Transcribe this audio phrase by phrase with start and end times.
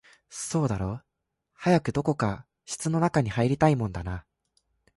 [0.31, 1.05] そうだろう、
[1.53, 4.25] 早くどこか室の中に入りたいもんだな